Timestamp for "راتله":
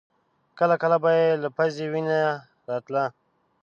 2.67-3.03